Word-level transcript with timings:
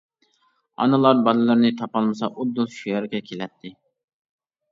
ئانىلار 0.85 1.19
باللىرىنى 1.27 1.69
تاپالمىسا 1.81 2.29
ئۇدۇل 2.45 2.71
شۇ 2.79 2.89
يەرگە 2.93 3.23
كېلەتتى. 3.27 3.75